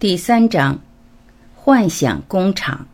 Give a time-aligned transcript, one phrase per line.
[0.00, 0.80] 第三章，
[1.54, 2.88] 幻想工厂。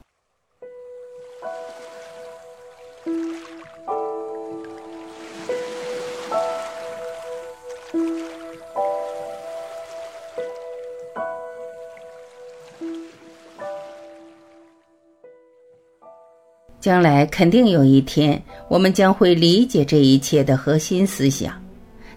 [16.81, 21.55] 将来肯定有一天，我们将会理解这一切的核心思想，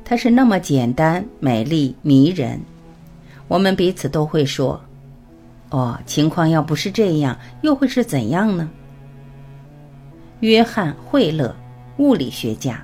[0.04, 2.60] 它是那么简单、美丽、迷人。
[3.50, 4.80] 我们彼此都会说
[5.72, 8.70] ：“哦，情况要不是这样，又会是怎样呢？”
[10.40, 11.54] 约翰·惠勒，
[11.98, 12.82] 物理学家。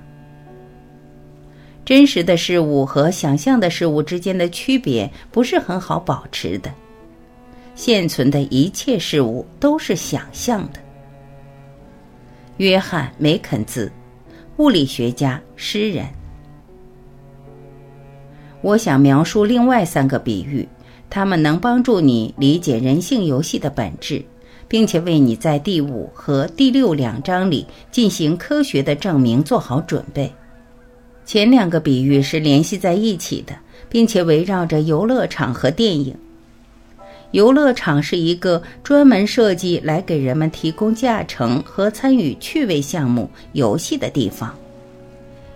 [1.85, 6.73] 真实的事物和想象的事物之间的区别不是很好保持的。
[7.75, 10.79] 现存的一切事物都是想象的。
[12.57, 13.91] 约翰·梅肯兹，
[14.57, 16.07] 物理学家、诗人。
[18.65, 20.67] 我想描述另外三个比喻，
[21.07, 24.25] 它们能帮助你理解人性游戏的本质，
[24.67, 30.33] 并且为你在第五和第六两章里进行科学的证明做好准备。
[31.27, 33.55] 前两个比喻是联系在一起的，
[33.87, 36.15] 并且围绕着游乐场和电影。
[37.29, 44.51] 游乐场是一个专门设计来给人们提供驾乘和参与趣味项目游戏的地方。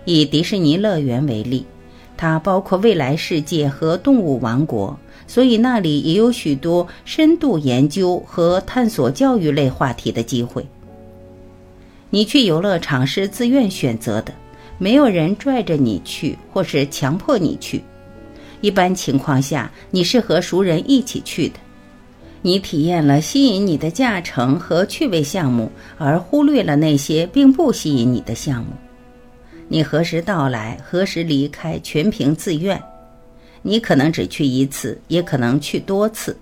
[0.04, 1.66] 以迪士尼乐园为例。
[2.20, 4.94] 它包括未来世界和动物王国，
[5.26, 10.66] 所以那里也有许多深度研究和探索教育类话题的机会。
[12.10, 14.34] 你去游乐场是自愿选择的，
[14.76, 17.82] 没有人拽着你去或是强迫你去。
[18.60, 21.54] 一般情况下，你是和熟人一起去的。
[22.42, 28.72] 你体验了吸引你的驾乘和趣味项目，而忽略了那些并不吸引你的项目。
[29.72, 32.82] 你何时到来，何时离开，全凭自愿。
[33.62, 36.36] 你可能只去一次，也可能去多次。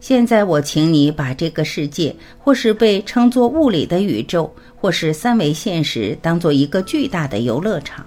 [0.00, 8.04] 现在我请你把这个世界，或是被称作物理的宇宙，或是三维现实，当做一个巨大的游乐场。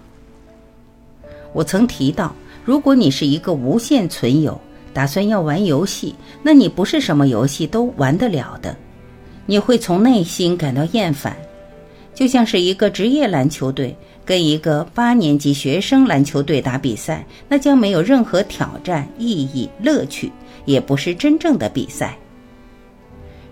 [1.54, 4.60] 我曾提到，如果你是一个无限存有，
[4.94, 8.76] 打算要玩游戏，那你不是什么游戏都玩得了的，
[9.46, 11.38] 你会从内心感到厌烦。
[12.14, 13.94] 就像是一个职业篮球队
[14.26, 20.32] 跟一个八年级学生篮球队打比赛，那将没有任何挑战、意义、乐趣，
[20.66, 22.18] 也不是真正的比赛。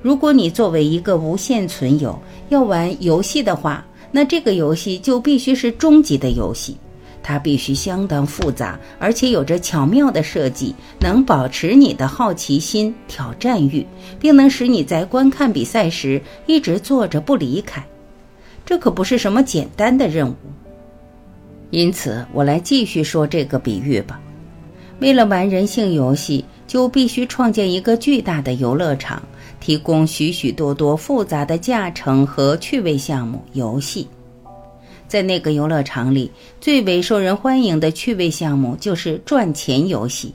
[0.02, 2.20] 如果你作为一个无限存有
[2.50, 6.76] 要玩游戏的话，那这个游戏就必须是终极的游戏，
[7.22, 13.86] 它必须相当复杂，而且有着巧妙的设计，能保持你的好奇心、挑战欲，
[14.20, 17.86] 并能使你在观看比赛时一直坐着不离开。
[18.66, 20.36] 这可不是什么简单的任务，
[21.74, 24.22] 因此我来继续说这个比喻吧。
[25.00, 29.20] 为了玩人性游戏，就必须创建一个巨大的游乐场，
[29.60, 34.08] 提供许许多多复杂的驾乘和趣味项目游戏。
[35.08, 36.30] 在那个游乐场里，
[36.62, 40.32] 最为受人欢迎的趣味项目就是赚钱游戏。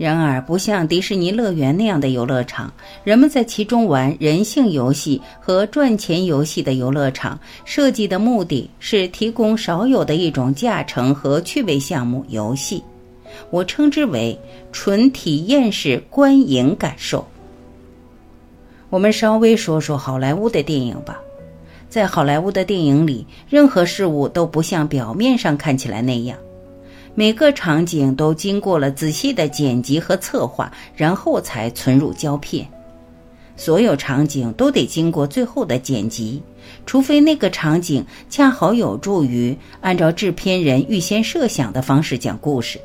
[0.00, 2.72] 然而，不像迪士尼乐园那样的游乐场，
[3.04, 12.82] 人们在其中玩人性游戏和赚钱游戏的游乐场设计的目的是提供少有的一种驾乘和趣味项目游戏，
[13.50, 14.40] 我称之为
[14.72, 17.22] 纯体验式观影感受。
[18.88, 21.20] 我们稍微说说好莱坞的电影吧，
[21.90, 26.38] 在好莱坞的电影里，任何事物都不像表面上看起来那样。
[27.14, 32.66] 每个场景都经过了仔细的剪辑和策划，然后才存入胶片。
[33.56, 36.42] 所有场景都得经过最后的剪辑，
[36.86, 42.80] 除非那个场景恰好有助于按照制片人预先设想的方式讲故事。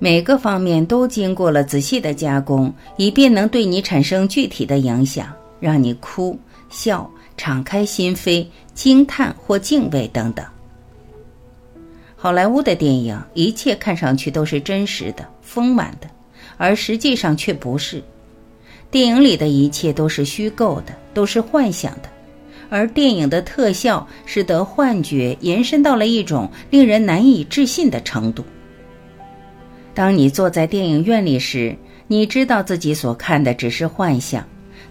[0.00, 6.36] 每个方面都经过了仔细的加工，以便能对你产生具体的影响，让你哭、
[6.70, 8.44] 笑、敞开心扉、
[8.74, 10.44] 惊叹或敬畏等等。
[12.24, 16.08] 好莱坞的电影，一切看上去都是真实的、丰满的，
[16.56, 18.02] 而实际上却不是。
[18.90, 22.08] 电影里的一切都是虚构的，都是幻想的，
[22.70, 28.42] 而电影的特效使得幻觉延伸到了一种令人难以置信的程度。
[29.92, 34.42] 当你坐在电影院里时，你知道自己所看的只是幻想，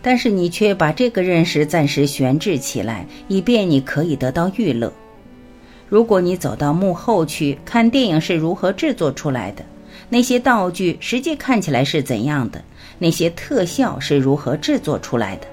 [0.04, 4.94] 但是你却把这个认识暂时悬置起来，以便你可以得到娱乐。
[5.94, 9.64] 如果你走到幕后去看电影是如何制作出来的，
[10.10, 12.60] 那些道具实际看起来是怎样的，
[12.98, 15.46] 那些特效是如何制作出来的，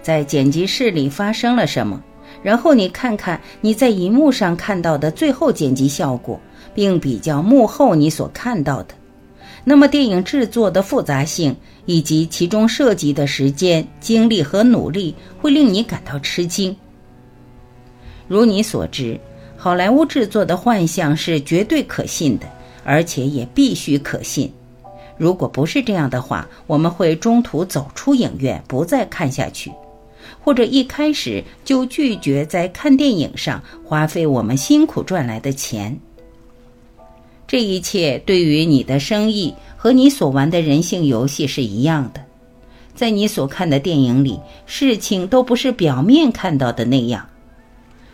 [0.00, 2.00] 在剪辑室里发生了什么，
[2.44, 6.40] 然后你看看你在荧幕上看到的最后剪辑效果，
[6.72, 8.94] 并比较幕后你所看到的，
[9.64, 11.56] 那么电影制作的复杂性
[11.86, 16.76] 以及其中涉及的时间、精力和努力会令你感到吃惊。
[18.28, 19.18] 如你所知，
[19.62, 22.46] 好莱坞制作的幻象是绝对可信的，
[22.82, 24.52] 而且也必须可信。
[25.16, 29.70] 如果不是这样的话，我们会中途走出影院，不再看下去，
[30.42, 35.96] 或者一开始就拒绝在看电影上花费我们辛苦赚来的钱。
[37.46, 42.20] 这一切对于你的生意和你所玩的人性游戏是一样的。
[42.96, 47.28] 在你所看的电影里，事情都不是表面看到的那样。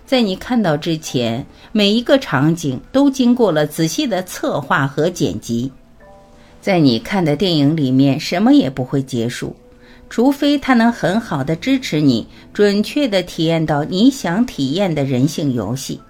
[0.08, 5.70] 在你看到之前，每一个场景都经过了仔细的策划和剪辑。
[6.62, 9.54] 在你看的电影里面，什么也不会结束，
[10.08, 16.00] 除非它能很好的支持你，准确的体验到你想体验的人性游戏。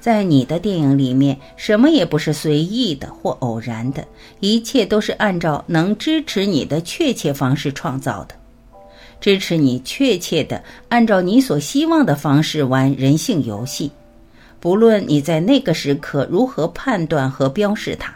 [0.00, 4.04] 在你的电影里面，什么也不是随意的或偶然的，
[4.40, 8.34] 一切都是按照能支持你的确切方式创造的，
[9.20, 13.90] 支持你确切的按照你所希望的方式玩人性游戏，
[14.60, 18.14] 不论你在那个时刻如何判断和标示它。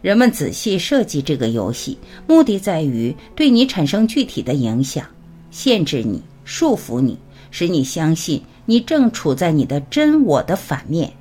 [0.00, 5.04] 人们仔细设计这个游戏，目的在于对你产生具体的影响，
[5.50, 7.18] 限制你，束缚你，
[7.50, 11.12] 使你相信你正处在你的真我的反面，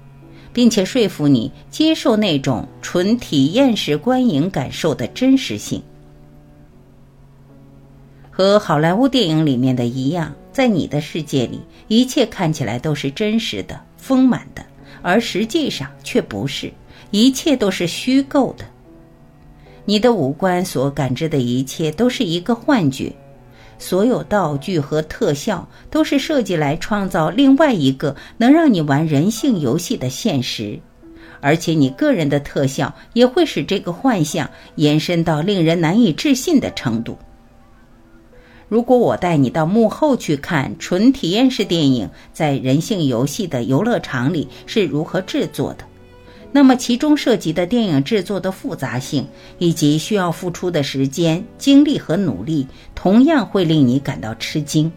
[0.54, 5.84] 并且说服你接受那种纯体验式观影感受的真实性。
[8.40, 11.60] 和好莱坞电影里面的一样，在你的世界里，
[11.90, 14.64] 一切看起来都是真实的、丰满的，
[15.02, 16.72] 而实际上却不是。
[17.12, 18.64] 一切都是虚构的，
[19.84, 23.12] 你的五官所感知的一切都是一个幻觉，
[23.78, 30.80] 所有道具和特效都是设计来创造另外一个能让你玩人性游戏的现实，
[31.42, 37.18] 而且你个人的特效也会使这个幻象延伸到令人难以置信的程度。
[38.70, 45.84] 如果我带你到幕后去看纯体验式电影在人性游戏的游乐场里是如何制作的。
[46.52, 49.28] 那么，其中涉及的电影制作的复杂性，
[49.60, 54.92] 以及需要付出的时间、精力和努力，同样会令你感到吃惊。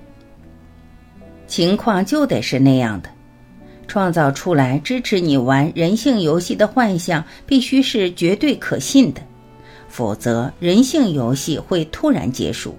[1.46, 3.10] 情况就得是那样的，
[3.86, 9.20] 创造出来支持你玩人性游戏的幻象，必须是绝对可信的，
[9.88, 12.74] 否则人性游戏会突然结束。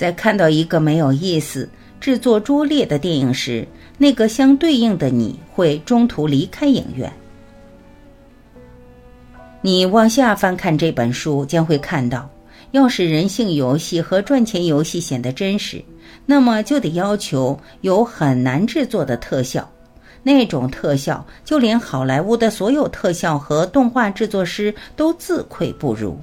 [0.00, 1.68] 在看到一个没有意思、
[2.00, 3.68] 制作拙劣的电影时，
[3.98, 7.12] 那个相对应的你会中途离开影院。
[9.60, 12.26] 你往下翻看这本书，将会看到，
[12.70, 15.84] 要使人性游戏和赚钱游戏显得真实，
[16.24, 19.70] 那么就得要求有很难制作的特效。
[20.22, 26.18] 那种特效，就连好莱坞的所有特效和动画制作师都自愧不如。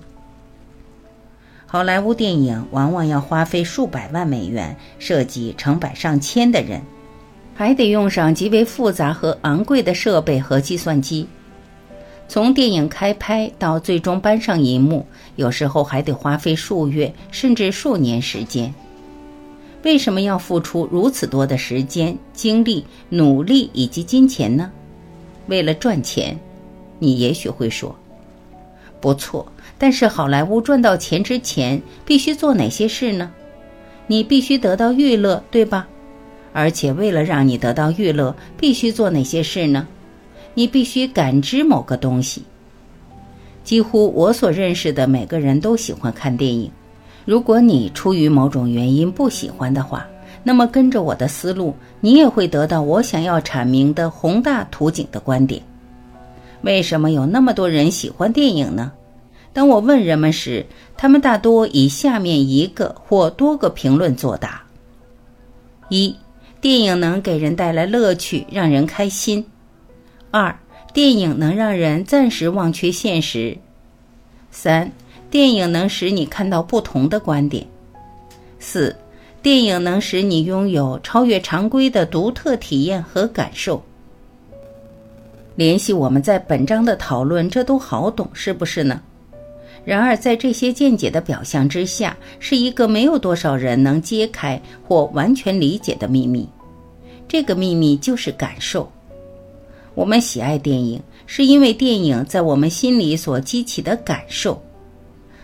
[1.69, 6.81] 好莱坞电影往往要花费数百万美元设计成百上千的人，
[7.53, 11.27] 还得用上极为复杂和昂贵的设备和计算机。
[12.29, 15.05] 从电影开拍到最终搬上银幕，
[15.35, 18.73] 有时候还得花费数月甚至数年时间。
[19.83, 24.71] 为什么要付出如此多的时间、精力、努力以及金钱呢？
[25.47, 26.39] 为了赚钱，
[26.97, 27.93] 你也许会说，
[29.01, 29.45] 不错。
[29.77, 33.31] 但是好莱坞赚到钱之前必须做哪些事呢？
[34.07, 35.87] 你必须得到娱乐，对吧？
[36.53, 39.87] 而且为了让你得到娱乐，必须做哪些事呢？
[40.55, 42.43] 你必须感知某个东西。
[43.63, 46.71] 几乎我所认识的每个人都喜欢看电影。
[47.25, 50.07] 如果你出于某种原因不喜欢的话，
[50.43, 55.61] 那么跟着我的思路，你也会得到我想要阐明的宏大图景的观点。
[56.61, 58.91] 为什么有那么多人喜欢电影呢？
[59.57, 60.63] 当我问人们时，
[60.95, 64.61] 他们大多以下面一个或多个评论作答：
[65.89, 66.15] 一，
[66.61, 69.43] 电影能给人带来乐趣，让人开心。
[70.29, 70.55] 二，
[70.93, 73.57] 电影能让人暂时忘却现实。
[74.51, 74.91] 三，
[75.31, 77.65] 电影能使你看到不同的观点。
[78.59, 78.95] 四，
[79.41, 83.83] 电影能使你拥有超越常规的独特体验和感受。
[85.55, 89.01] 联系我们在本章的讨论，这都好懂，是不是呢？
[89.87, 96.45] 然而，在这些见解的表象之下，是一个没有多少人能揭开或完全理解的秘密。
[97.25, 98.91] 这个秘密就是感受。
[99.93, 104.61] 我们喜爱电影，是因为电影在我们心里所激起的感受。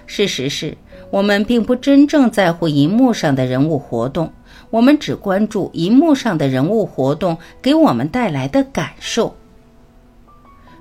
[0.08, 0.78] 事实是，
[1.10, 4.30] 我们并不真正在乎银幕上的人物活动，
[4.70, 9.34] 我们只关注银幕上的人物活动给我们带来的感受。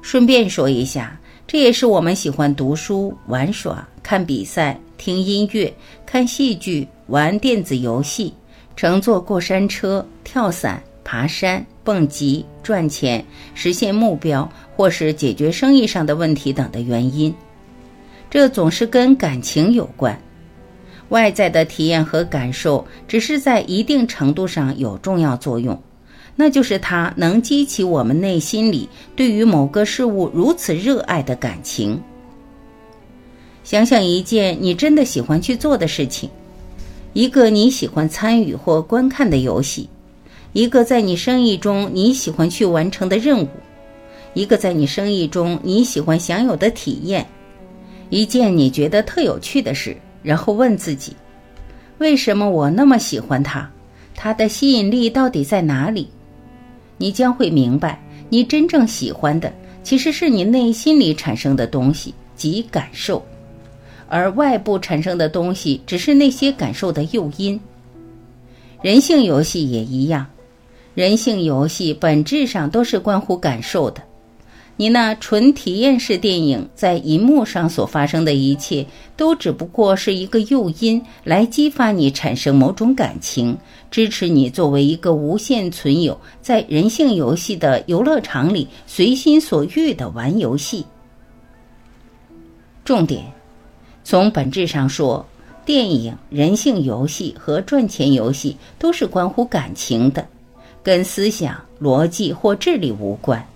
[0.02, 1.16] 顺便说一下，
[1.52, 5.70] 这也是我们喜欢读书、玩耍、看比赛、听音乐、
[6.06, 8.32] 看戏剧、玩电子游戏、
[8.74, 17.34] 乘坐过山车、跳伞、爬山、蹦极、赚钱、实现目标，或是解决生意上的问题等的原因。
[18.30, 20.18] 这总是跟感情有关。
[21.10, 25.78] 外在的体验和感受只是在一定程度上有重要作用，
[26.34, 32.00] 那就是它能激起我们内心里对于某个事物如此热爱的感情。
[33.64, 36.28] 想想一件你真的喜欢去做的事情，
[37.12, 39.88] 一个你喜欢参与或观看的游戏，
[40.52, 43.48] 一个在你生意中你喜欢去完成的任务，
[44.34, 47.26] 一个在你生意中你喜欢享有的体验，
[48.10, 49.96] 一件你觉得特有趣的事。
[50.22, 51.16] 然后问自己，
[51.98, 53.68] 为什么我那么喜欢它？
[54.14, 56.08] 它的吸引力到底在哪里？
[57.02, 63.20] 你将会明白，你真正喜欢的其实是你内心里产生的东西即感受，
[64.08, 67.60] 而外部产生的东西只是那些感受的诱因。
[68.82, 70.24] 人性游戏也一样，
[70.94, 74.00] 人性游戏本质上都是关乎感受的。
[74.76, 78.84] 你那纯体验式电影在银幕上所发生的一切，
[79.16, 83.56] 都只不过是一个诱因，来激发你产生某种感情，
[83.90, 90.84] 支持你作为一个无限存有，在人性游戏的游乐场里随心所欲的玩游戏。
[92.84, 93.24] 重点，
[94.02, 95.24] 从本质上说，
[95.64, 100.26] 电影、人性游戏和赚钱游戏都是关乎感情的，
[100.82, 103.46] 跟思想、逻辑或智力无关。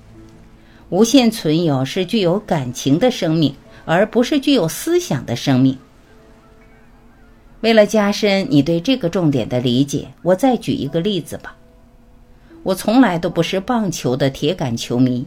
[0.88, 5.76] 无限存有是具有感情的生命，而不是具有思想的生命。
[7.60, 11.56] 为了加深你对这个重点的理解，我再举一个例子吧。
[12.62, 15.26] 我从来都不是棒球的铁杆球迷，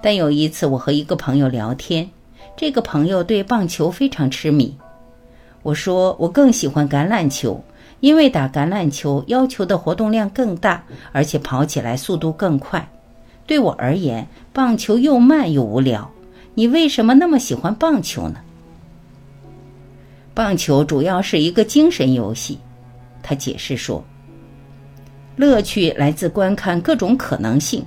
[0.00, 2.08] 但有一次我和一个朋友聊天，
[2.56, 4.76] 这个朋友对棒球非常痴迷。
[5.62, 7.62] 我说我更喜欢橄榄球，
[8.00, 10.82] 因为打橄榄球要求的活动量更大，
[11.12, 12.88] 而且跑起来速度更快。
[13.46, 16.10] 对我而言，棒球又慢又无聊。
[16.54, 18.40] 你为什么那么喜欢棒球呢？
[20.34, 22.58] 棒球主要是一个精神游戏，
[23.22, 24.04] 他解释说。
[25.36, 27.84] 乐趣来自观看各种可能性。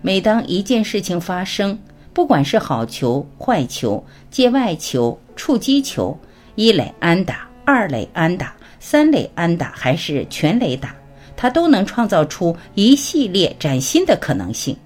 [0.00, 1.78] 每当一件事情发生，
[2.12, 6.16] 不管是好球、坏球、界外球、触击球、
[6.56, 10.94] 一垒安打、二垒安打、三垒安打，还是全垒打。
[11.38, 14.76] 它都能创造出一系列崭新的可能性。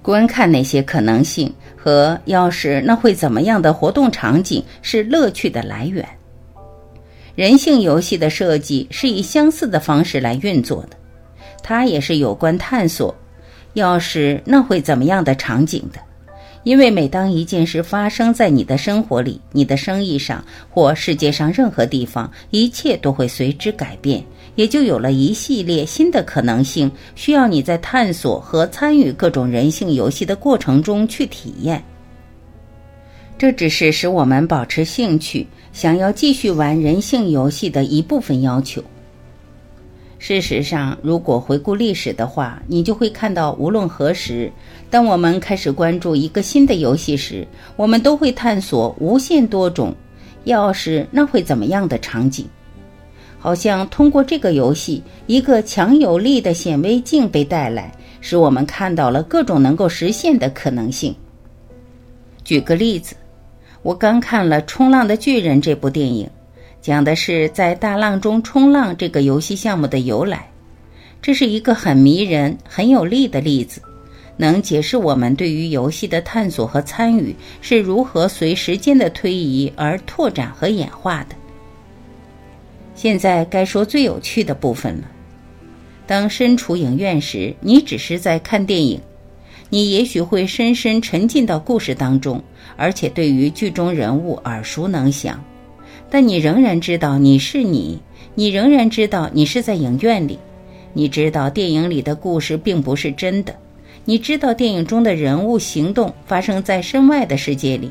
[0.00, 6.02] 观看那些可能性和要是那会怎么样的活动场景是乐趣的来源。
[7.34, 10.96] 人性游戏的设计是以相似的方式来运作的，
[11.62, 13.14] 它也是有关探索
[13.74, 16.00] 要是那会怎么样的场景的。
[16.62, 24.22] 因为每当一件事发生在你的生活里、你的生意上或世界上任何地方，一切都会随之改变。
[24.56, 31.82] 也就有了一系列新的可能性，需要你在探索和参与各种人性游戏的过程中去体验。
[33.38, 38.84] 这只是使我们保持兴趣、想要继续玩人性游戏的一部分要求。
[40.22, 44.52] 事实上，如果回顾历史的话，你就会看到，无论何时，
[44.90, 49.94] 当我们开始关注一个新的游戏时，我们都会探索无限多种
[50.44, 52.46] “要是那会怎么样的”场景。
[53.38, 61.14] 好像通过这个游戏，一个强有力的显微镜被带来，使我们看到了各种能够实现的可能性。
[62.44, 63.16] 举个例子，
[63.82, 66.28] 我刚看了《冲浪的巨人》这部电影，
[66.80, 70.48] 讲的是在大浪中冲浪这个游戏项目的由来。
[71.22, 73.82] 这是一个很迷人、很有力的例子，
[74.38, 81.36] 能解释我们对于游戏的探索和参与是如何随时间的推移而拓展和演化的。
[82.94, 85.04] 现在该说最有趣的部分了。
[86.06, 88.98] 当身处影院时，你只是在看电影，
[89.68, 92.42] 你也许会深深沉浸到故事当中，
[92.76, 95.38] 而且对于剧中人物耳熟能详。
[96.10, 98.00] 但你仍然知道你是你，
[98.34, 100.38] 你仍然知道你是在影院里，
[100.92, 103.54] 你知道电影里的故事并不是真的，
[104.04, 107.90] 你知道电影中的人物行动发生在身外的世界里。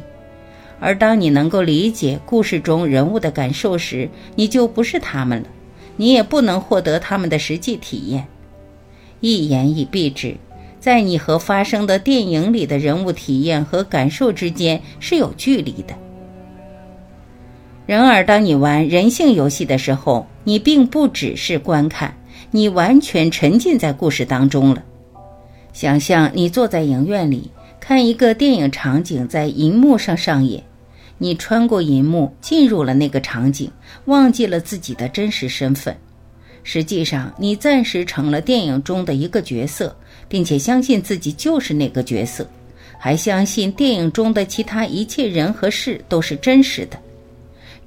[0.82, 5.48] 而当你能够理解故事中人物的感受时，你就不是他们了，
[5.98, 8.26] 你也不能获得他们的实际体验。
[9.22, 10.36] 一言以蔽之，
[10.80, 15.94] 在你和发生的电影里的人物体验和感受之间是有距离的。
[17.89, 22.15] 然而，当你玩人性游戏的时候，你并不只是观看，
[22.51, 24.84] 你完全沉浸在故事当中了。
[25.74, 27.50] 想象你坐在影院里。
[27.79, 30.63] 看一个电影场景在银幕上上演，
[31.17, 33.72] 你穿过银幕进入了那个场景，
[34.05, 35.98] 忘记了自己的真实身份。
[36.62, 42.48] 实际上，你暂时成了电影中的一个角色，并且相信自己就是那个角色，
[43.00, 47.00] 还相信电影中的其他一切人和事都是真实的。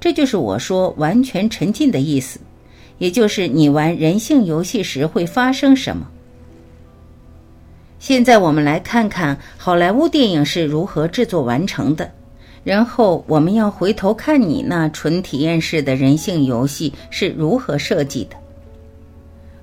[0.03, 2.37] 这就是我说完全沉浸的意思，
[2.97, 6.05] 也就是你玩人性游戏时会发生什么。
[7.99, 12.11] 现在我们来看看好莱坞电影是如何制作完成的，
[12.65, 18.35] 然后我们要回头看你那纯体验式的人性游戏是如何设计的。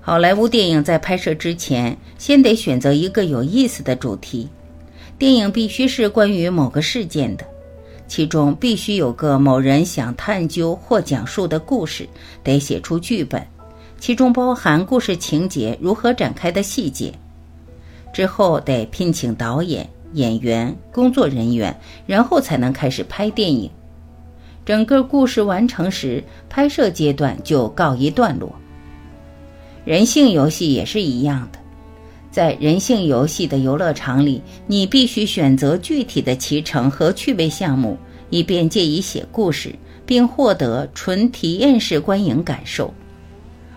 [0.00, 4.48] 好莱坞电影在拍摄之前，先得选择一个有意思的主题。
[5.18, 7.44] 电影必须是关于某个事件的，
[8.10, 12.08] 其中必须有个某人想探究或讲述的故事，
[12.42, 13.40] 得写出剧本，
[14.00, 17.14] 其中包含故事情节如何展开的细节。
[18.12, 21.72] 之后得聘请导演、演员、工作人员，
[22.04, 23.70] 然后才能开始拍电影。
[24.66, 28.52] 整个故事完成时，拍摄阶段就告一段落。
[29.84, 31.59] 人性游戏也是一样的，
[32.30, 37.98] 在人性游戏的游乐场里，你必须选择具体的骑乘和趣味项目，
[38.30, 39.74] 以便借以写故事，
[40.06, 42.92] 并获得纯体验式观影感受。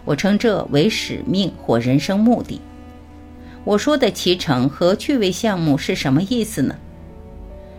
[0.06, 2.60] 我称这为使命或人生目的。
[3.64, 6.76] 我说的骑乘和趣味项目是什么意思呢？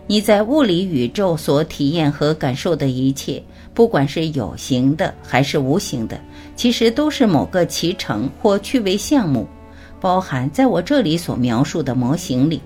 [0.07, 6.21] 你在物理宇宙所体验和感受的一切，不管是有形的还是无形的。
[6.57, 9.47] 其实都是某个骑乘或趣味项目，
[10.05, 12.61] 包含在我这里所描述的模型里。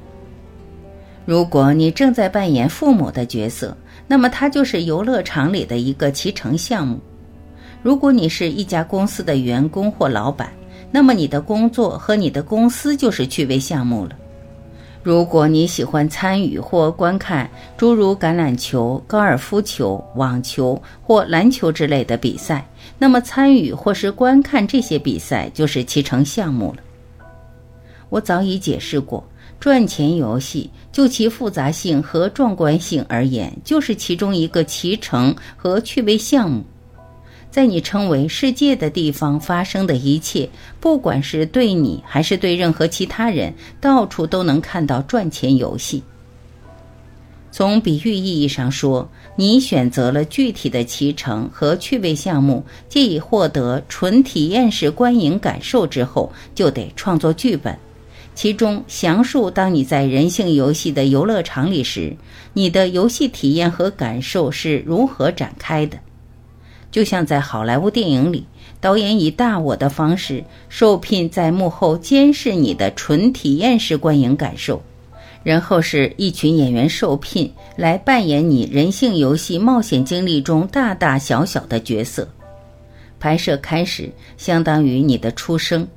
[1.24, 3.76] 如果你正在扮演父母的角色，
[4.08, 6.96] 那么它就是游乐场里的一个骑乘项目；
[7.80, 10.50] 如果你是一家公司的员工或老板，
[10.90, 14.10] 那么你的工作和你的公司就是趣味项目了。
[15.04, 22.66] 如果你喜欢参与或观看诸如橄榄球、高尔夫球、网球或篮球之类的比赛，
[22.98, 26.82] 那么参与或是观看这些比赛就是骑乘项目了。
[28.08, 29.22] 我早已解释过，
[29.60, 36.64] 赚钱游戏就其复杂性和壮观性而言，就是其中一个骑乘和趣味项目。
[37.50, 40.48] 在你称为世界的地方发生的一切，
[40.80, 46.02] 不管是对你还是对任何其他人，到处都能看到赚钱游戏。
[47.50, 57.76] 从比喻意义上说，你选择了具体的骑乘和趣味项目，借以获得纯体验式观影感受之后，就得创作剧本，
[58.38, 62.16] 其中详述当你在人性游戏的游乐场里时，
[62.52, 65.98] 你的游戏体验和感受是如何展开的。
[66.92, 68.46] 就像在好莱坞电影里，
[68.80, 74.80] 导演以大我的方式受聘在幕后监视你的纯体验式观影感受，
[75.42, 82.28] 然后是一群演员受聘来扮演你人性游戏冒险经历中大大小小的角色。
[83.18, 85.88] 拍摄开始相当于你的出生，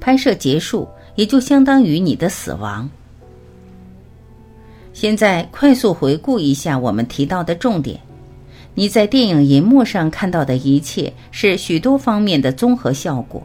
[0.00, 2.88] 拍摄结束也就相当于你的死亡。
[4.92, 8.00] 现在快速回顾一下我们提到的重点。
[8.74, 13.42] 你在电影银幕上看到的一切是许多方面的综合效果，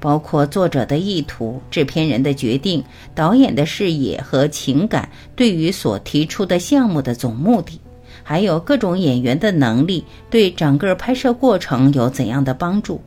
[0.00, 2.82] 包括作者的意图、制片人的决定、
[3.14, 7.80] 导演的视野和情感对于所提出的项目的总目的，
[8.22, 13.00] 还有各种演员的能力对整个拍摄过程有怎样的帮助。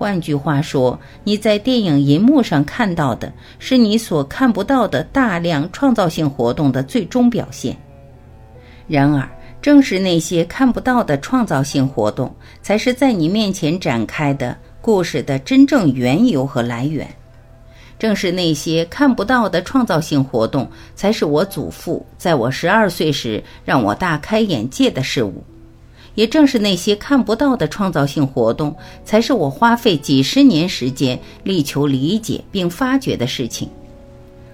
[0.00, 7.76] 换句话说，你在电影银幕上看到的是你所看不到的大量创造性活动的最终表现。
[8.88, 9.28] 然而，
[9.60, 17.06] 正是那些看不到的创造性活动，才是在你面前展开的故事的真正缘由和来源。
[17.98, 25.44] 正是那些看不到的创造性活动，才是我祖父在我十二岁时让我大开眼界的事物。
[26.14, 33.68] 也正是那些看不到的创造性活动，才是我花费几十年时间力求理解并发掘的事情。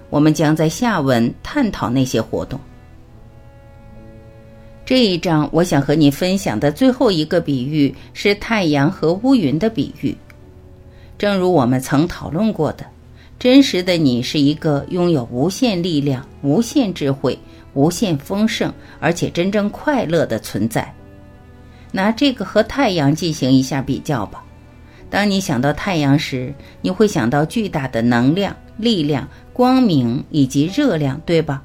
[0.09, 2.59] 我们将在下文探讨那些活动。
[4.85, 10.15] 这一章我想和你分享的最后一个比喻是太阳和乌云的比喻。
[11.17, 12.85] 正如我们曾讨论过的，
[13.37, 17.37] 真实的你是一个拥有无限力量、无限智慧、
[17.73, 20.93] 无限丰盛，而且真正快乐的存在。
[21.91, 24.43] 拿这个和太阳进行一下比较吧。
[25.09, 31.63] 当你想到太阳时，你会想到巨大的能量、力量、光明以及热量，对吧？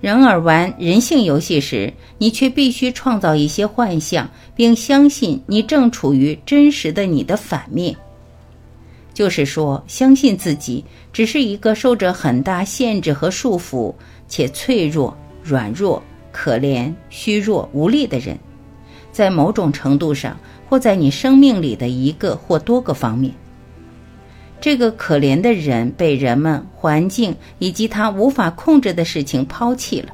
[0.00, 7.94] 然而，玩人性游戏时，你却必须创造一些幻象，并相信你正处于真实的你的反面。
[9.12, 13.94] 就是说，相信自己只是一个受着很大限制和束缚，
[14.26, 18.38] 且脆弱、软弱、可怜、虚弱、无力的人，
[19.12, 23.32] 在某种程度上，或在你生命里的一个或多个方面。
[24.60, 30.12] 这个可怜的人被人们、环境以及他无法控制的事情抛弃了，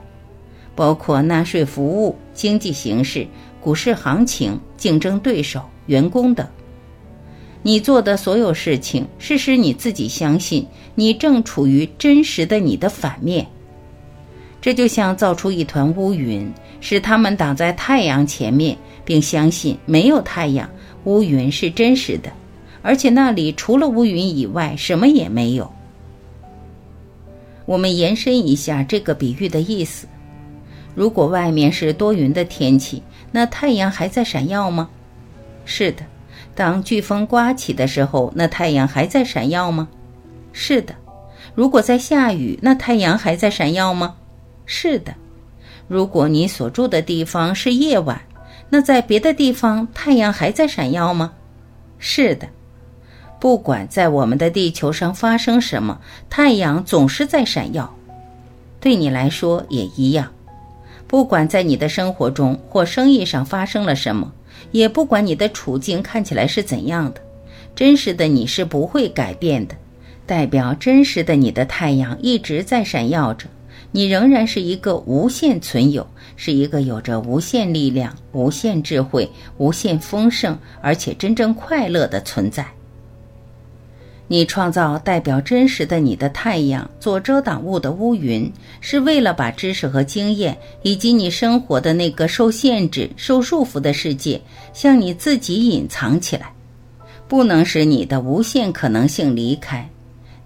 [0.75, 3.27] 包括纳税服务、经济形势、
[3.61, 6.47] 股市行情、竞争对手、员工等。
[7.63, 13.45] 你做的所有事情是使你自己相信你正处于真实的你的反面。
[14.67, 20.69] 这就像造出一团乌云，使他们挡在太阳前面，并相信没有太阳，
[21.05, 22.29] 乌云是真实的。
[22.83, 25.71] 而且那里除了乌云以外什么也没有。
[27.65, 30.09] 我们延伸一下这个比喻的意思：
[30.97, 33.01] 如果外面是多云的天气，
[33.31, 34.91] 那太阳还在闪耀吗？
[35.65, 36.03] 是的。
[36.57, 39.87] 当飓风刮起的时候，那太阳还在闪耀吗？
[40.53, 40.93] 是的。
[41.55, 44.17] 如果在下雨，那太阳还在闪耀吗？
[44.67, 45.15] 是的。
[45.89, 48.21] 如果你所住的地方是夜晚，
[48.69, 51.33] 那在别的地方太阳还在闪耀吗？
[51.99, 52.49] 是的。
[53.39, 57.95] 不管在我们的地球上发生什么，太阳总是在闪耀。
[58.81, 60.33] 对你来说也一样。
[61.07, 64.33] 不管在你的生活中或生意上发生了什么，
[64.73, 67.21] 也不管你的处境看起来是怎样的，
[67.77, 69.77] 真实的你是不会改变的。
[70.27, 73.47] 代表真实的你的太阳一直在闪耀着，
[73.97, 76.07] 你仍然是一个无限存有，
[76.37, 82.67] 是一个有着无限力量、无限智慧、无限丰盛，而且真正快乐的存在。
[84.29, 94.39] 你创造代表真实的你的太阳做遮挡物的乌云，是为了把知识和经验以及你生活的那个受限制、受束缚的世界
[94.75, 96.53] 向你自己隐藏起来，
[97.27, 99.89] 不能使你的无限可能性离开。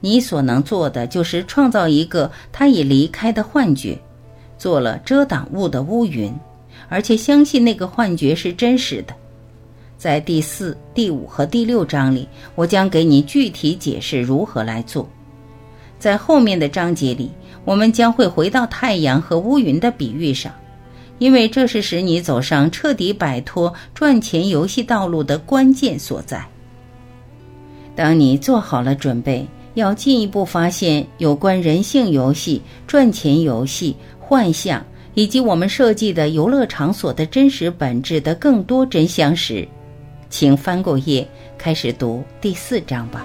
[0.00, 3.98] 你所能做的就是创造一个他已离开的幻觉，
[4.58, 6.34] 做了遮挡物的乌云，
[6.88, 9.14] 而且相信那个幻觉是真实的。
[9.98, 15.06] 在第四、第五和第六章里，我将给你具体解释如何来做。
[15.98, 17.30] 在后面的章节里，
[17.66, 20.50] 我们将会回到太阳和乌云的比喻上，
[21.18, 26.42] 因为这是使你走上彻底摆脱赚钱游戏道路的关键所在。
[27.94, 39.66] 当你做好了准备，要进一步发现有关人性游戏、赚钱游戏、幻象以及我们设计的游乐场所的真实本质的更多真相时，
[40.28, 41.26] 请翻过页，
[41.58, 43.24] 开始读第四章吧。